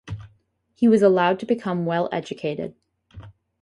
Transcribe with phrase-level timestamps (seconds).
[0.73, 2.73] He was allowed to become well-educated.